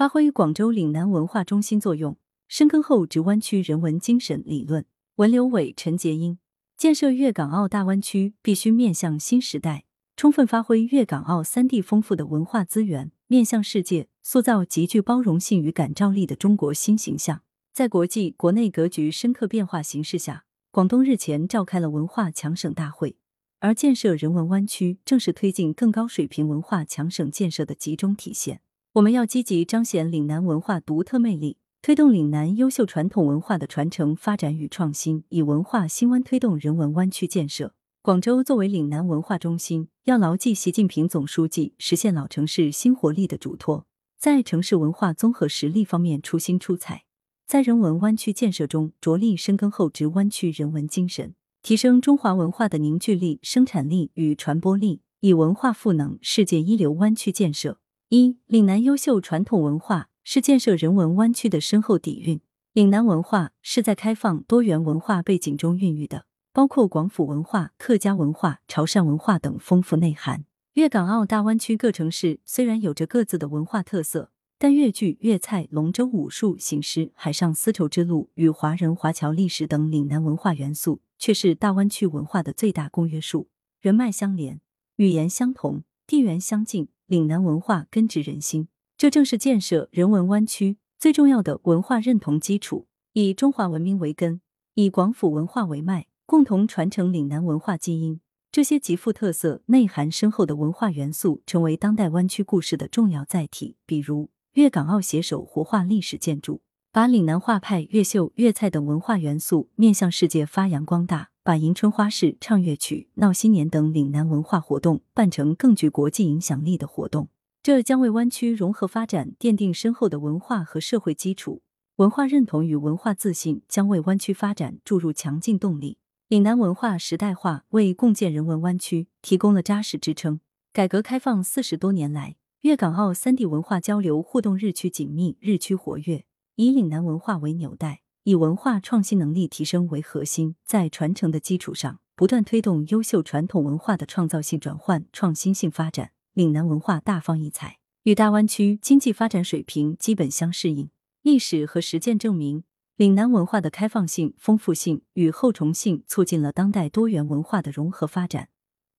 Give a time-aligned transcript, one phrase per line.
[0.00, 2.16] 发挥广州岭南文化中心作用，
[2.48, 4.86] 深耕后直湾区人文精神理论。
[5.16, 6.38] 文刘伟、陈杰英，
[6.74, 9.84] 建设粤港澳大湾区必须面向新时代，
[10.16, 17.42] 充分发挥粤港澳三地丰富的文化资源，面向世界，塑造极具包容性与感召力的中国新形象。
[17.74, 23.16] 在国际、国内格局深刻变化形势下，广东日前召开了文化强省大会，
[23.58, 28.62] 而建设人文湾区正是推进更高水平文化强省建设的集中体现。
[28.94, 31.58] 我们要积极彰显岭南文化独特魅力。
[31.80, 37.72] 推动岭南优秀传统文化的传承、发展与创新，以文化兴湾推动人文湾区建设。
[38.02, 43.86] 广州作为岭南文化中心，要牢记习近平总书记实现老城市新活力的嘱托，
[44.18, 47.04] 在城市文化综合实力方面出新出彩，
[47.46, 57.78] 在人文湾区建设中着力深耕厚植湾区人文精神，提升中华文化的凝聚力、生产力与传播力，以文化赋能世界一流湾区建设。
[58.12, 60.08] 一、岭南优秀传统文化。
[60.24, 62.40] 是建设人文湾区的深厚底蕴。
[62.72, 70.44] 岭南文化是在开放多元文化背景中孕育的，包括广府文化、客家文化、潮汕文化等丰富内涵。
[70.74, 83.48] 粤港澳大湾区各城市虽然有着各自的文化特色，但粤剧、粤菜、龙舟武术、行诗、海上丝绸之路与华人华侨历史等岭南文化元素，却是大湾区文化的最大公约数。
[83.80, 84.60] 人脉相连，
[84.96, 88.68] 语言相同，地缘相近，岭南文化根植人心。
[88.96, 92.86] 这正是建设人文湾区最重要的文化认同基础。
[93.14, 94.40] 以中华文明为根，
[94.74, 98.20] 以广府文化为脉，共同传承岭南文化基因。
[98.52, 103.74] 这些极富特色、内涵深厚的文化元素，成为当代湾区故事的重要载体。
[103.84, 117.28] 比如，粤港澳携手活化历史建筑，把岭南画派、粤绣、粤菜等文化元素面向世界发扬光大；把迎春花市、唱粤曲、闹新年等岭南文化活动办成更具国际影响力的活动。
[117.60, 121.62] 这将为湾区融合发展奠定深厚的文化和社会基础，
[121.96, 125.98] 文化认同与文化自信将为湾区发展注入强劲动力。
[126.28, 130.38] 岭南文化时代化为共建人文湾区提供了扎实支撑。
[130.72, 136.24] 改革开放四十多年来，粤港澳三地文化交流互动日趋紧密、日趋活跃。
[136.54, 146.12] 以岭南文化为纽带，以文化创新能力提升为核心，在传承的基础上，不断推动优秀传统文化的创造性转换、创新性发展。
[146.34, 150.88] 岭南文化大放异彩，与大湾区经济发展水平基本相适应。
[151.22, 152.62] 历史和实践证明，
[152.96, 158.48] 岭南文化的开放性、丰富性与厚重性，促进了当代多元文化的融合发展。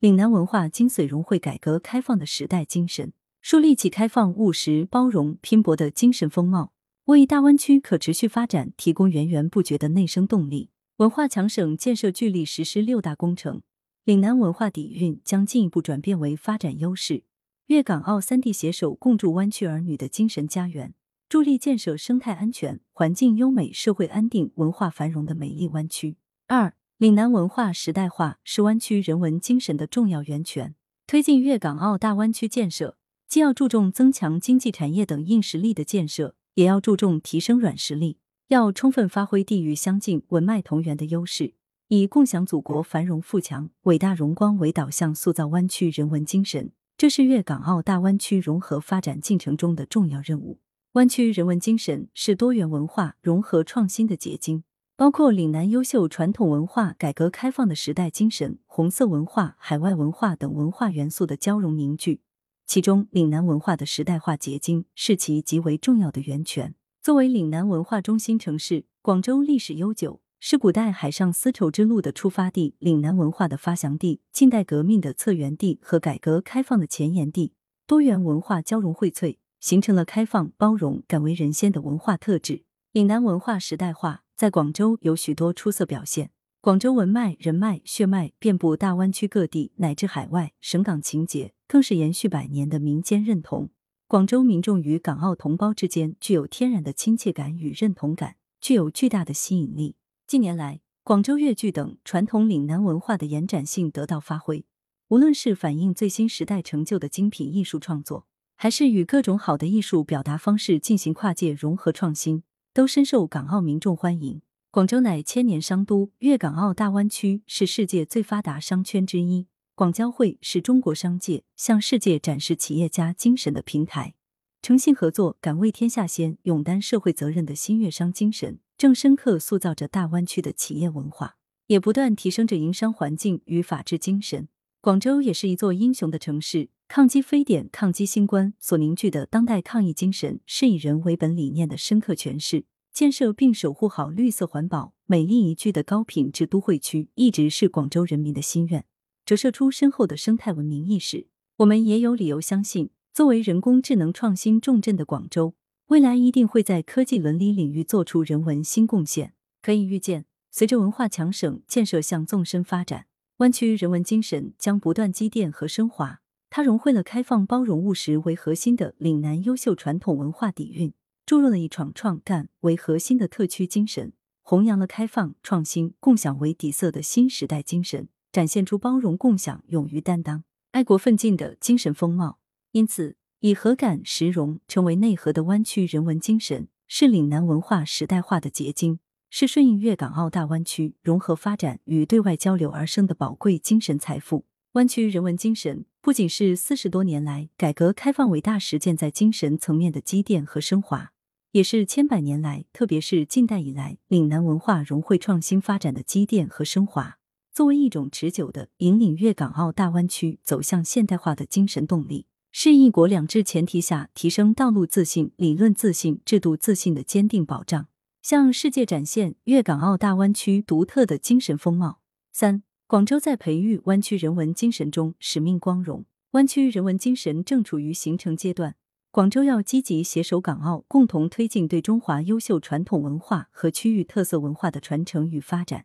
[0.00, 6.73] 岭南文化精髓融汇改革开放的时代精神，树立起开放、务实、包容、拼搏的精神风貌，
[7.06, 10.70] 为大湾区可持续发展提供源源不绝的内生动力。
[10.96, 13.60] 文化强省建设聚力实施六大工程。
[14.04, 17.24] 岭南文化底蕴将进一步转变为发展优势，
[17.66, 20.94] 粤港澳三地携手共筑湾区儿女的精神家园，
[21.28, 26.16] 助力建设生态安全、环境优美、社会安定、文化繁荣的美丽湾区。
[26.46, 30.74] 二、岭南文化时代化是湾区人文精神的重要源泉。
[31.06, 32.96] 推进粤港澳大湾区建设，
[33.28, 41.54] 既要注重增强经济产业等硬实力的建设，也要注重提升软实力，要充分发挥地域相近、文脉同源的优势。
[41.88, 50.60] 以共享祖国繁荣富强、伟大荣光为导向，塑造湾区人文精神，这是粤港澳大湾区融合发展进程中的重要任务。
[50.92, 54.64] 湾区人文精神是多元文化融合创新的结晶，
[54.96, 62.20] 包括岭南优秀传统文化、改革开放的时代精神、红色文化、海外文化等文化元素的交融凝聚。
[62.66, 66.74] 其中，岭南文化的时代化结晶是其极为重要的源泉。
[67.02, 70.20] 作为岭南文化中心城市，广州历史悠久。
[70.46, 77.54] 是古代海上丝绸之路的出发地，岭南文化的发祥地，近代革命的策源地和改革开放的前沿地，
[77.86, 82.64] 多元文化交融荟萃，形成了开放、包容、敢为人先的文化特质。
[82.92, 86.30] 岭南文化时代化在广州有许多出色表现。
[86.60, 93.70] 广州文脉、人脉、血脉遍布大湾区各地乃至海外，省港情结更是延续百年的民间认同。
[94.06, 99.96] 广州民众与港澳同胞之间具有天然的亲切感与认同感，具有巨大的吸引力。
[100.26, 104.64] 近年来，广州粤剧等传统岭南文化的延展性得到发挥。
[105.08, 108.26] 无论是反映最新时代成就的精品艺术创作，
[108.56, 114.40] 还是与各种好的艺术表达方式进行跨界融合创新，都深受港澳民众欢迎。
[114.70, 119.46] 广州乃千年商都，粤港澳大湾区是世界最发达商圈之一。
[119.76, 124.14] 广交会是中国商界向世界展示企业家精神的平台。
[124.62, 128.60] 诚信合作、敢为天下先、勇担社会责任的新粤商精神。
[128.78, 131.36] 正深刻塑造着大湾区的企业文化，
[131.66, 134.48] 也不断提升着营商环境与法治精神。
[134.80, 142.64] 广州也是一座英雄的城市，抗击非典、抗击新冠所凝聚的当代抗疫精神，是以人为本理念的深刻诠释。
[142.92, 148.84] 建设并守护好绿色环保、美丽宜居的高品质都会区，一直是广州人民的心愿，
[149.24, 151.28] 折射出深厚的生态文明意识。
[151.58, 155.54] 我们也有理由相信，作为人工智能创新重镇的广州，
[155.86, 159.34] 未来一定会在科技伦理领域做出人文新贡献。
[159.62, 163.06] 可以预见，随着文化强省建设向纵深发展。
[163.38, 170.92] 湾区人文精神将不断积淀和升华，它融汇了开放、包容、务实为核心的岭南优秀传统文化底蕴，
[171.26, 174.12] 注入了以闯创干为核心的特区精神，
[174.42, 180.42] 弘扬了开放、创新、共享为底色的新时代精神，展现出包容、共享、勇于担当、
[180.72, 182.40] 爱国奋进的精神风貌。
[182.72, 188.98] 因此，以和感识融成为内核的湾区人文精神，是岭南文化时代化的结晶。
[189.30, 194.46] 是顺应粤港澳大湾区融合发展与对外交流而生的宝贵精神财富。
[194.72, 201.12] 湾区人文精神不仅是四十多年来改革开放伟大实践在精神层面的积淀和升华，
[201.52, 207.18] 也是千百年来，特别是近代以来岭南文化融汇创新发展的积淀和升华。
[207.54, 217.86] 作为一种持久的引领粤港澳大湾区走向现代化的精神动力，是一国两制前提下提升道路自信、理论自信、制度自信的坚定保障。
[218.20, 222.00] 向世界展现粤港澳大湾区独特的精神风貌。
[222.32, 226.04] 三、广州在培育湾区人文精神中使命光荣。
[226.32, 228.74] 湾区人文精神正处于形成阶段，
[229.12, 235.84] 广州要积极携手港澳，共同推进对中华优秀传统文化和区域特色文化的传承与发展，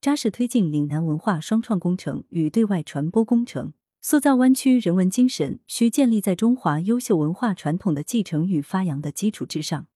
[0.00, 3.72] 扎实推进岭南文化双创工程与对外传播工程。
[4.00, 9.88] 塑造湾区人文精神，需建立在中华优秀文化传统的继承与发扬的基础之上。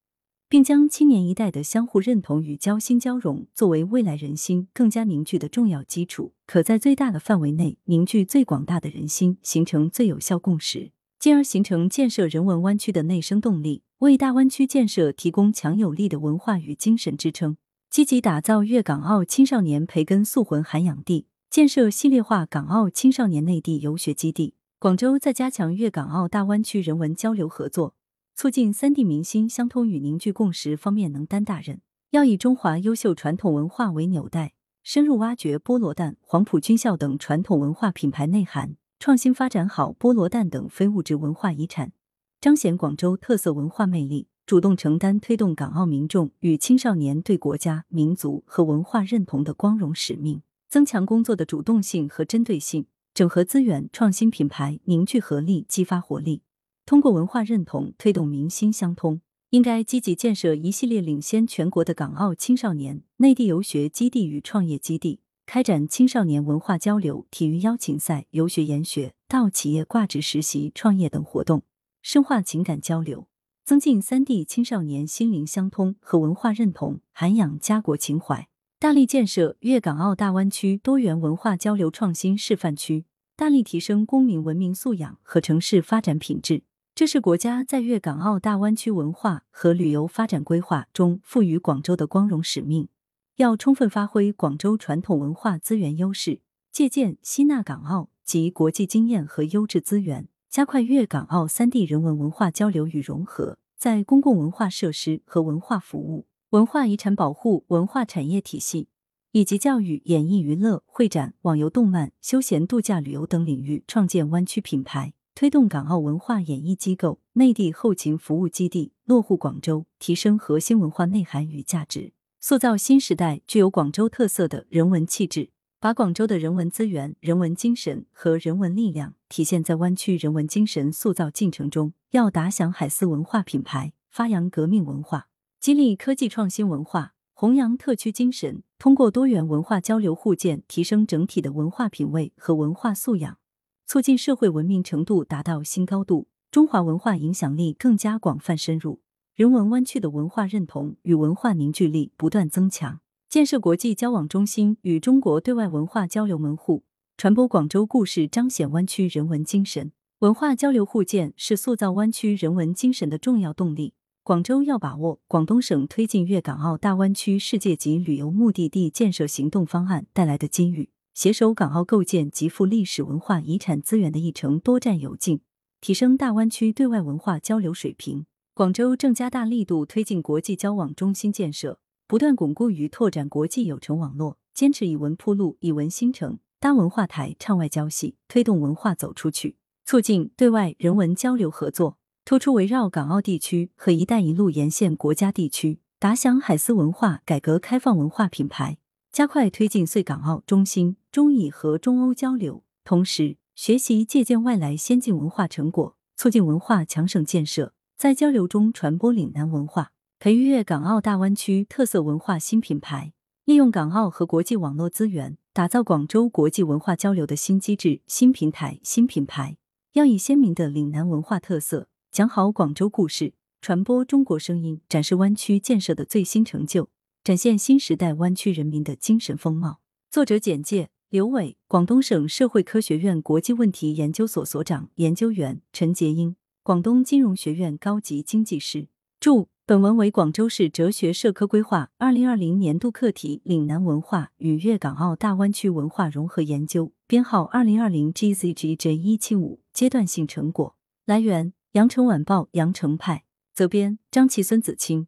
[0.53, 17.57] 并将青年一代的相互认同与交心交融作为未来人心更加凝聚的重要基础，可在最大的范围内凝聚最广大的人心，形成最有效共识，进而形成建设人文湾区的内生动力，为大湾区建设提供强有力的文化与精神支撑。
[17.93, 24.55] 积极打造粤港澳青少年培根塑魂涵养地，建设系列化港澳青少年内地游学基地。
[24.79, 27.95] 广州在加强粤港澳大湾区人文交流合作。
[28.35, 41.93] 促进三地民心相通与凝聚共识方面能担大任，要以中华优秀传统文化为纽带，深入挖掘菠萝蛋、黄埔军校等传统文化品牌内涵，创新发展好菠萝蛋等非物质文化遗产，
[42.41, 52.85] 彰显广州特色文化魅力，主动承担推动港澳民众与青少年对国家、民族和文化认同的光荣使命，增强工作的主动性和针对性，
[53.15, 56.43] 整合资源、创新品牌，凝聚合力，激发活力。
[56.85, 71.63] 通过文化认同推动民心相通，应该积极建设一系列领先全国的港澳青少年内地游学基地与创业基地，开展青少年文化交流、体育邀请赛、游学研学到企业挂职实习、创业等活动，
[72.03, 73.27] 深化情感交流，
[73.65, 78.49] 增进三地青少年心灵相通和文化认同，涵养家国情怀。
[78.81, 83.05] 大力建设粤港澳大湾区多元文化交流创新示范区，
[83.37, 86.65] 大力提升公民文明素养和城市发展品质。
[86.95, 92.89] 这是国家在粤港澳大湾区文化和旅游发展规划中赋予广州的光荣使命。
[93.37, 96.41] 要充分发挥广州传统文化资源优势，
[96.73, 103.57] 借鉴吸纳港澳及国际经验和优质资源，加快粤港澳三地人文文化交流与融合。
[103.79, 108.89] 在公共文化设施和文化服务、文化遗产保护、文化产业体系
[109.31, 115.15] 以及教育、演艺、娱乐、会展、网游、动漫、休闲度假旅游等领域，创建湾区品牌。
[115.35, 125.49] 推动港澳文化演艺机构、内地后勤服务基地落户广州，提升核心文化内涵与价值，塑造新时代具有广州特色的人文气质，
[125.83, 131.93] 把广州的人文资源、人文精神和人文力量体现在湾区人文精神塑造进程中。
[132.13, 135.27] 要打响海丝文化品牌，发扬革命文化，
[135.59, 143.39] 激励科技创新文化，弘扬特区精神，通过多元文化交流互鉴，提升整体的文化品味和文化素养。
[143.85, 149.01] 促进社会文明程度达到新高度，中华文化影响力更加广泛深入，
[149.35, 153.01] 人文湾区的文化认同与文化凝聚力不断增强，
[153.33, 156.85] 建设国际交往中心与中国对外文化交流门户，
[157.17, 159.91] 传播广州故事，彰显湾区人文精神。
[160.19, 163.95] 文化交流互鉴是塑造湾区人文精神的重要动力。
[164.23, 170.91] 广州要把握广东省推进粤港澳大湾区世界级旅游目的地建设行动方案带来的机遇。
[171.15, 175.41] 携手港澳构建极富历史文化遗产资源的一城多站有境，
[175.81, 178.27] 提升大湾区对外文化交流水平。
[178.53, 181.79] 广州正加大力度推进国际交往中心建设，
[182.13, 191.97] 不断巩固与拓展国际友城网络，坚持以文铺路、以文兴城，搭文化台唱外交戏，推动文化走出去，促进对外人文交流合作。
[192.27, 198.77] 突出围绕港澳地区和“一带一路”沿线国家地区，打响海思文化改革开放文化品牌，
[199.11, 202.63] 加快推进穗港澳、中心、中以和中欧交流。
[202.85, 209.93] 同时，学习借鉴外来先进文化成果，促进文化强省建设，在交流中传播岭南文化，
[210.23, 213.13] 培育粤港澳大湾区特色文化新品牌，
[213.45, 219.57] 利用港澳和国际网络资源，打造广州国际文化交流的新机制、新平台、新品牌。
[219.95, 221.89] 要以鲜明的岭南文化特色。
[222.13, 226.89] 讲好广州故事，传播中国声音，展示湾区建设的最新成就，
[227.25, 229.81] 展现新时代湾区人民的精神风貌。
[230.09, 238.87] 作者简介：刘伟，广东省社会科学院国际问题研究所所长、研究员；陈杰英，广东金融学院高级经济师。
[239.19, 250.77] 注：本文为广州市哲学社科规划二零二零年度课题《岭南文化与粤港澳大湾区文化融合研究》，编号二零二零 GZGJ 一七五，阶段性成果。
[251.07, 251.55] 来源。
[251.73, 253.25] 羊城晚报羊城派
[253.55, 255.07] 责编张琪孙子清。